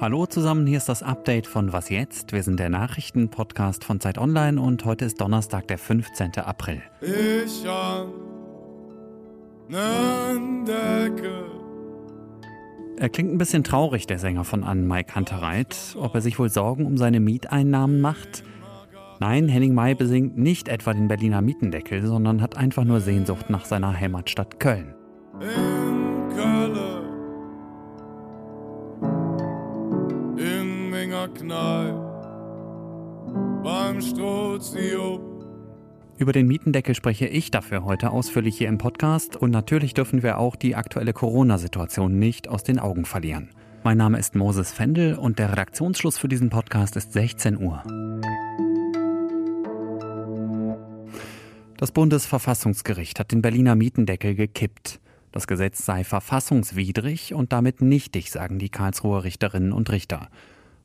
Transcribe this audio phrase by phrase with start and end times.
[0.00, 2.32] Hallo zusammen, hier ist das Update von Was jetzt?
[2.32, 6.36] Wir sind der Nachrichtenpodcast von Zeit Online und heute ist Donnerstag, der 15.
[6.36, 6.80] April.
[7.00, 8.12] Ich an
[10.64, 11.46] Decke.
[12.96, 15.96] Er klingt ein bisschen traurig, der Sänger von Anne Mike Hunterreit.
[15.98, 18.44] Ob er sich wohl Sorgen um seine Mieteinnahmen macht?
[19.20, 23.64] Nein, Henning May besingt nicht etwa den Berliner Mietendeckel, sondern hat einfach nur Sehnsucht nach
[23.64, 24.94] seiner Heimatstadt Köln.
[25.40, 26.76] In Köln,
[30.38, 31.94] in Menger Knall,
[33.64, 35.20] beim Stroziop.
[36.16, 40.38] Über den Mietendeckel spreche ich dafür heute ausführlich hier im Podcast und natürlich dürfen wir
[40.38, 43.50] auch die aktuelle Corona-Situation nicht aus den Augen verlieren.
[43.82, 47.82] Mein Name ist Moses Fendel und der Redaktionsschluss für diesen Podcast ist 16 Uhr.
[51.78, 54.98] Das Bundesverfassungsgericht hat den Berliner Mietendeckel gekippt.
[55.30, 60.28] Das Gesetz sei verfassungswidrig und damit nichtig, sagen die Karlsruher Richterinnen und Richter.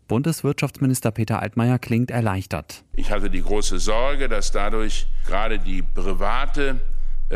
[0.08, 2.84] Bundeswirtschaftsminister Peter Altmaier klingt erleichtert.
[2.96, 6.80] Ich hatte die große Sorge, dass dadurch gerade die private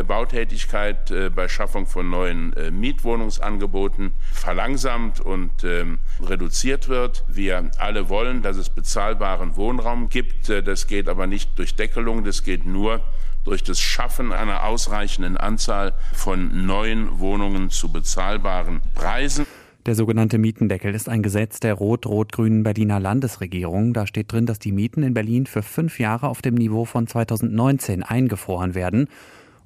[0.03, 7.23] Bautätigkeit äh, bei Schaffung von neuen äh, Mietwohnungsangeboten verlangsamt und ähm, reduziert wird.
[7.27, 10.49] Wir alle wollen, dass es bezahlbaren Wohnraum gibt.
[10.49, 13.01] Das geht aber nicht durch Deckelung, das geht nur
[13.43, 19.45] durch das Schaffen einer ausreichenden Anzahl von neuen Wohnungen zu bezahlbaren Preisen.
[19.85, 23.93] Der sogenannte Mietendeckel ist ein Gesetz der rot-rot-grünen Berliner Landesregierung.
[23.93, 27.07] Da steht drin, dass die Mieten in Berlin für fünf Jahre auf dem Niveau von
[27.07, 29.07] 2019 eingefroren werden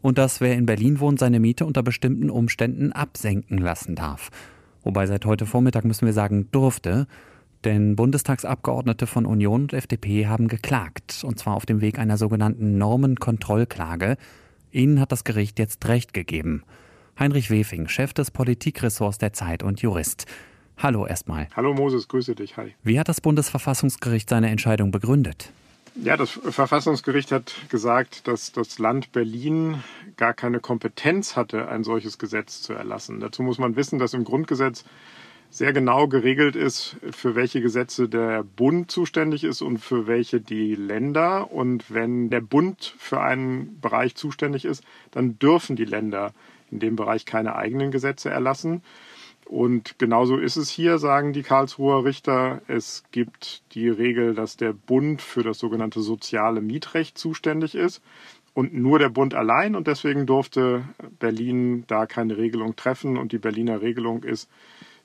[0.01, 4.29] und dass wer in Berlin wohnt, seine Miete unter bestimmten Umständen absenken lassen darf.
[4.83, 7.07] Wobei seit heute Vormittag müssen wir sagen durfte.
[7.63, 12.79] Denn Bundestagsabgeordnete von Union und FDP haben geklagt, und zwar auf dem Weg einer sogenannten
[12.79, 14.17] Normenkontrollklage.
[14.71, 16.63] Ihnen hat das Gericht jetzt Recht gegeben.
[17.19, 20.25] Heinrich Wefing, Chef des Politikressorts der Zeit und Jurist.
[20.77, 21.47] Hallo erstmal.
[21.55, 22.57] Hallo Moses, grüße dich.
[22.57, 22.73] Hi.
[22.81, 25.53] Wie hat das Bundesverfassungsgericht seine Entscheidung begründet?
[25.95, 29.83] Ja, das Verfassungsgericht hat gesagt, dass das Land Berlin
[30.15, 33.19] gar keine Kompetenz hatte, ein solches Gesetz zu erlassen.
[33.19, 34.85] Dazu muss man wissen, dass im Grundgesetz
[35.49, 40.75] sehr genau geregelt ist, für welche Gesetze der Bund zuständig ist und für welche die
[40.75, 41.51] Länder.
[41.51, 46.33] Und wenn der Bund für einen Bereich zuständig ist, dann dürfen die Länder
[46.71, 48.81] in dem Bereich keine eigenen Gesetze erlassen.
[49.45, 52.61] Und genauso ist es hier, sagen die Karlsruher Richter.
[52.67, 58.01] Es gibt die Regel, dass der Bund für das sogenannte soziale Mietrecht zuständig ist
[58.53, 59.75] und nur der Bund allein.
[59.75, 60.83] Und deswegen durfte
[61.19, 63.17] Berlin da keine Regelung treffen.
[63.17, 64.49] Und die Berliner Regelung ist,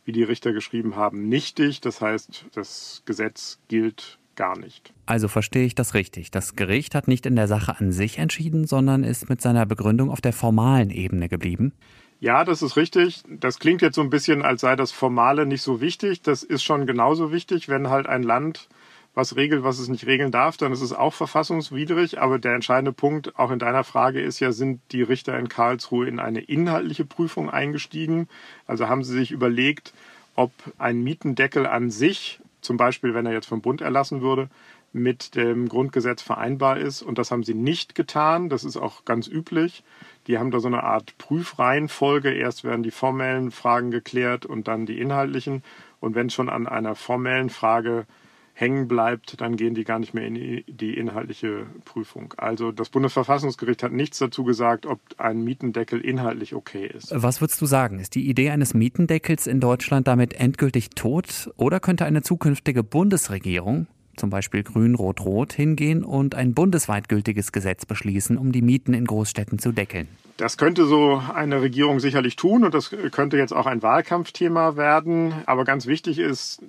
[0.05, 1.81] wie die Richter geschrieben haben, nichtig.
[1.81, 4.93] Das heißt, das Gesetz gilt gar nicht.
[5.07, 6.31] Also verstehe ich das richtig.
[6.31, 10.11] Das Gericht hat nicht in der Sache an sich entschieden, sondern ist mit seiner Begründung
[10.11, 11.73] auf der formalen Ebene geblieben.
[12.21, 13.23] Ja, das ist richtig.
[13.29, 16.23] Das klingt jetzt so ein bisschen, als sei das Formale nicht so wichtig.
[16.23, 18.69] Das ist schon genauso wichtig, wenn halt ein Land
[19.17, 22.21] was regelt, was es nicht regeln darf, dann ist es auch verfassungswidrig.
[22.21, 26.07] Aber der entscheidende Punkt auch in deiner Frage ist ja, sind die Richter in Karlsruhe
[26.07, 28.29] in eine inhaltliche Prüfung eingestiegen?
[28.67, 29.95] Also haben sie sich überlegt,
[30.35, 34.51] ob ein Mietendeckel an sich, zum Beispiel wenn er jetzt vom Bund erlassen würde,
[34.97, 37.03] mit dem Grundgesetz vereinbar ist.
[37.03, 38.49] Und das haben sie nicht getan.
[38.49, 39.85] Das ist auch ganz üblich.
[40.27, 42.33] Die haben da so eine Art Prüfreihenfolge.
[42.33, 45.63] Erst werden die formellen Fragen geklärt und dann die inhaltlichen.
[46.01, 48.07] Und wenn schon an einer formellen Frage
[48.55, 52.33] hängen bleibt, dann gehen die gar nicht mehr in die inhaltliche Prüfung.
[52.39, 57.13] Also das Bundesverfassungsgericht hat nichts dazu gesagt, ob ein Mietendeckel inhaltlich okay ist.
[57.15, 57.99] Was würdest du sagen?
[57.99, 61.51] Ist die Idee eines Mietendeckels in Deutschland damit endgültig tot?
[61.59, 68.37] Oder könnte eine zukünftige Bundesregierung zum Beispiel Grün-Rot-Rot, hingehen und ein bundesweit gültiges Gesetz beschließen,
[68.37, 70.09] um die Mieten in Großstädten zu deckeln.
[70.37, 75.33] Das könnte so eine Regierung sicherlich tun und das könnte jetzt auch ein Wahlkampfthema werden.
[75.47, 76.63] Aber ganz wichtig ist,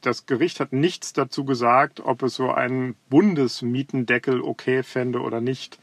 [0.00, 5.78] das Gericht hat nichts dazu gesagt, ob es so einen Bundesmietendeckel okay fände oder nicht.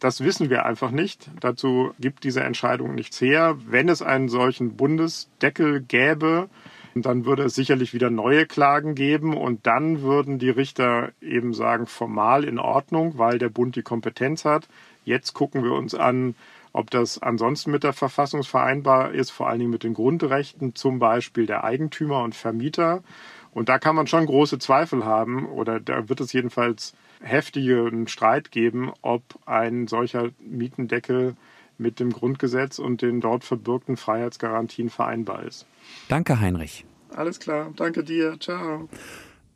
[0.00, 1.30] Das wissen wir einfach nicht.
[1.40, 3.56] Dazu gibt diese Entscheidung nichts her.
[3.66, 6.48] Wenn es einen solchen Bundesdeckel gäbe,
[6.94, 11.86] dann würde es sicherlich wieder neue Klagen geben und dann würden die Richter eben sagen,
[11.86, 14.68] formal in Ordnung, weil der Bund die Kompetenz hat.
[15.04, 16.34] Jetzt gucken wir uns an,
[16.72, 20.98] ob das ansonsten mit der Verfassung vereinbar ist, vor allen Dingen mit den Grundrechten, zum
[20.98, 23.02] Beispiel der Eigentümer und Vermieter.
[23.52, 28.52] Und da kann man schon große Zweifel haben, oder da wird es jedenfalls heftigen Streit
[28.52, 31.36] geben, ob ein solcher Mietendeckel
[31.80, 35.66] mit dem Grundgesetz und den dort verbürgten Freiheitsgarantien vereinbar ist.
[36.08, 36.84] Danke, Heinrich.
[37.14, 38.88] Alles klar, danke dir, ciao.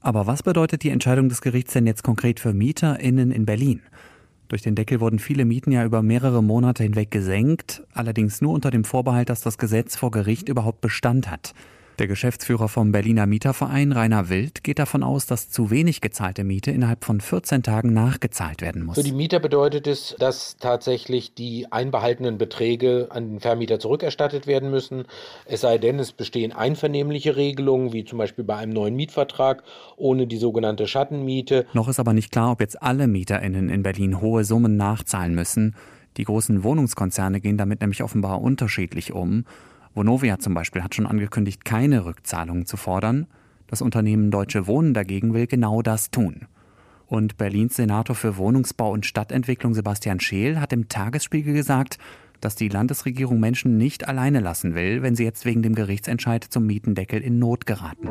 [0.00, 3.80] Aber was bedeutet die Entscheidung des Gerichts denn jetzt konkret für MieterInnen in Berlin?
[4.48, 8.70] Durch den Deckel wurden viele Mieten ja über mehrere Monate hinweg gesenkt, allerdings nur unter
[8.70, 11.54] dem Vorbehalt, dass das Gesetz vor Gericht überhaupt Bestand hat.
[12.00, 16.72] Der Geschäftsführer vom Berliner Mieterverein, Rainer Wild, geht davon aus, dass zu wenig gezahlte Miete
[16.72, 18.96] innerhalb von 14 Tagen nachgezahlt werden muss.
[18.96, 24.72] Für die Mieter bedeutet es, dass tatsächlich die einbehaltenen Beträge an den Vermieter zurückerstattet werden
[24.72, 25.04] müssen.
[25.46, 29.62] Es sei denn, es bestehen einvernehmliche Regelungen, wie zum Beispiel bei einem neuen Mietvertrag
[29.96, 31.64] ohne die sogenannte Schattenmiete.
[31.74, 35.76] Noch ist aber nicht klar, ob jetzt alle MieterInnen in Berlin hohe Summen nachzahlen müssen.
[36.16, 39.44] Die großen Wohnungskonzerne gehen damit nämlich offenbar unterschiedlich um.
[39.94, 43.26] Vonovia zum Beispiel hat schon angekündigt, keine Rückzahlungen zu fordern.
[43.68, 46.46] Das Unternehmen Deutsche Wohnen dagegen will genau das tun.
[47.06, 51.98] Und Berlins Senator für Wohnungsbau und Stadtentwicklung Sebastian Scheel hat im Tagesspiegel gesagt,
[52.40, 56.66] dass die Landesregierung Menschen nicht alleine lassen will, wenn sie jetzt wegen dem Gerichtsentscheid zum
[56.66, 58.08] Mietendeckel in Not geraten.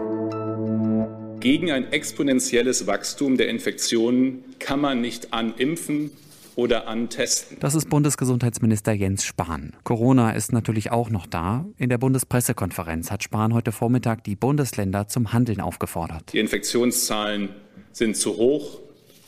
[1.41, 6.11] Gegen ein exponentielles Wachstum der Infektionen kann man nicht animpfen
[6.55, 7.57] oder antesten.
[7.59, 9.73] Das ist Bundesgesundheitsminister Jens Spahn.
[9.83, 11.65] Corona ist natürlich auch noch da.
[11.77, 16.33] In der Bundespressekonferenz hat Spahn heute Vormittag die Bundesländer zum Handeln aufgefordert.
[16.33, 17.49] Die Infektionszahlen
[17.91, 18.79] sind zu hoch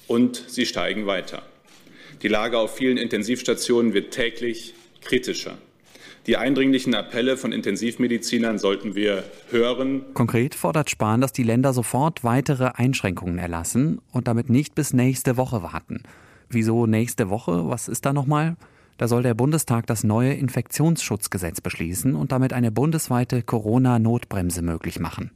[0.08, 1.42] und sie steigen weiter.
[2.22, 5.58] Die Lage auf vielen Intensivstationen wird täglich kritischer.
[6.28, 10.06] Die eindringlichen Appelle von Intensivmedizinern sollten wir hören.
[10.16, 15.38] Konkret fordert Spahn, dass die Länder sofort weitere Einschränkungen erlassen und damit nicht bis nächste
[15.38, 16.02] Woche warten.
[16.50, 17.70] Wieso nächste Woche?
[17.70, 18.56] Was ist da nochmal?
[18.98, 25.32] Da soll der Bundestag das neue Infektionsschutzgesetz beschließen und damit eine bundesweite Corona-Notbremse möglich machen.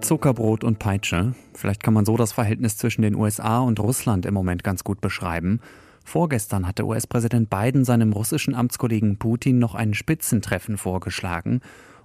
[0.00, 1.34] Zuckerbrot und Peitsche.
[1.54, 5.00] Vielleicht kann man so das Verhältnis zwischen den USA und Russland im Moment ganz gut
[5.00, 5.60] beschreiben.
[6.04, 11.60] Vorgestern hatte US-Präsident Biden seinem russischen Amtskollegen Putin noch ein Spitzentreffen vorgeschlagen.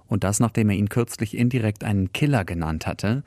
[0.06, 3.24] Und das, nachdem er ihn kürzlich indirekt einen Killer genannt hatte.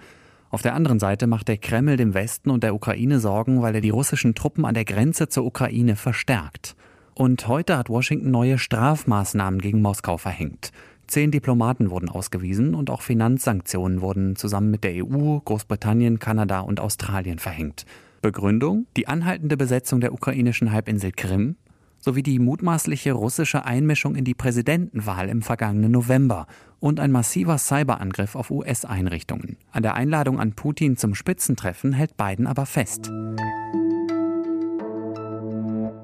[0.51, 3.79] Auf der anderen Seite macht der Kreml dem Westen und der Ukraine Sorgen, weil er
[3.79, 6.75] die russischen Truppen an der Grenze zur Ukraine verstärkt.
[7.13, 10.71] Und heute hat Washington neue Strafmaßnahmen gegen Moskau verhängt.
[11.07, 16.81] Zehn Diplomaten wurden ausgewiesen und auch Finanzsanktionen wurden zusammen mit der EU, Großbritannien, Kanada und
[16.81, 17.85] Australien verhängt.
[18.21, 18.87] Begründung?
[18.97, 21.55] Die anhaltende Besetzung der ukrainischen Halbinsel Krim
[22.01, 26.47] sowie die mutmaßliche russische Einmischung in die Präsidentenwahl im vergangenen November
[26.79, 29.57] und ein massiver Cyberangriff auf US-Einrichtungen.
[29.71, 33.11] An der Einladung an Putin zum Spitzentreffen hält Biden aber fest.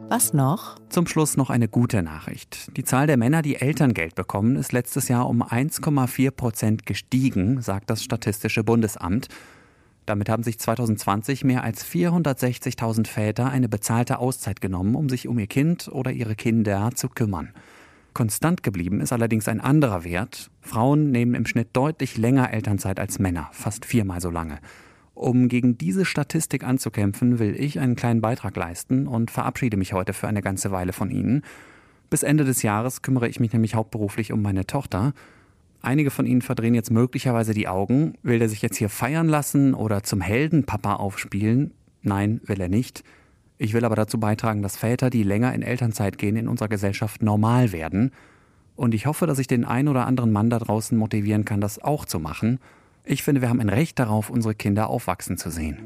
[0.09, 0.77] Was noch?
[0.87, 2.71] Zum Schluss noch eine gute Nachricht.
[2.77, 7.89] Die Zahl der Männer, die Elterngeld bekommen, ist letztes Jahr um 1,4 Prozent gestiegen, sagt
[7.89, 9.27] das Statistische Bundesamt.
[10.07, 15.37] Damit haben sich 2020 mehr als 460.000 Väter eine bezahlte Auszeit genommen, um sich um
[15.37, 17.49] ihr Kind oder ihre Kinder zu kümmern.
[18.13, 20.49] Konstant geblieben ist allerdings ein anderer Wert.
[20.61, 24.59] Frauen nehmen im Schnitt deutlich länger Elternzeit als Männer, fast viermal so lange.
[25.13, 30.13] Um gegen diese Statistik anzukämpfen, will ich einen kleinen Beitrag leisten und verabschiede mich heute
[30.13, 31.43] für eine ganze Weile von Ihnen.
[32.09, 35.13] Bis Ende des Jahres kümmere ich mich nämlich hauptberuflich um meine Tochter.
[35.81, 38.15] Einige von Ihnen verdrehen jetzt möglicherweise die Augen.
[38.23, 41.71] Will er sich jetzt hier feiern lassen oder zum Heldenpapa aufspielen?
[42.01, 43.03] Nein, will er nicht.
[43.57, 47.21] Ich will aber dazu beitragen, dass Väter, die länger in Elternzeit gehen, in unserer Gesellschaft
[47.23, 48.11] normal werden.
[48.75, 51.79] Und ich hoffe, dass ich den einen oder anderen Mann da draußen motivieren kann, das
[51.79, 52.59] auch zu machen.
[53.03, 55.79] Ich finde, wir haben ein Recht darauf, unsere Kinder aufwachsen zu sehen.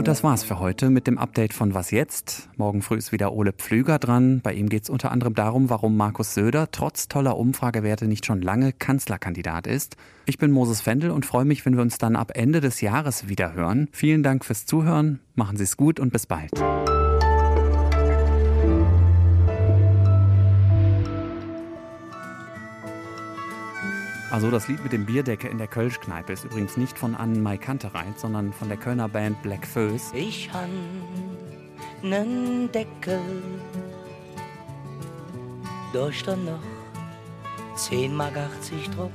[0.00, 2.48] Und das war's für heute mit dem Update von Was jetzt?
[2.56, 4.40] Morgen früh ist wieder Ole Pflüger dran.
[4.42, 8.40] Bei ihm geht es unter anderem darum, warum Markus Söder trotz toller Umfragewerte nicht schon
[8.40, 9.98] lange Kanzlerkandidat ist.
[10.24, 13.28] Ich bin Moses Fendel und freue mich, wenn wir uns dann ab Ende des Jahres
[13.28, 13.90] wieder hören.
[13.92, 16.52] Vielen Dank fürs Zuhören, machen Sie es gut und bis bald.
[24.30, 27.56] Also das Lied mit dem Bierdeckel in der Kölschkneipe ist übrigens nicht von Annen Mai
[27.58, 30.12] Kantereit, sondern von der Kölner Band Black Föß.
[30.14, 30.70] Ich han
[32.00, 33.20] nen Deckel,
[35.92, 36.62] durch dann noch
[37.74, 39.10] 10 Mark 80 drauf.